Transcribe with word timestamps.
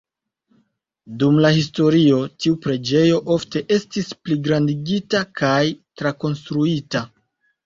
Dum 1.23 1.35
la 1.45 1.51
historio 1.57 2.21
tiu 2.45 2.57
preĝejo 2.63 3.19
ofte 3.35 3.61
estis 3.77 4.09
pligrandigita 4.25 5.23
kaj 5.43 5.61
trakonstruita. 6.03 7.05